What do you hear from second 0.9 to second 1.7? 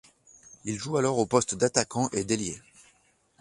alors aux poste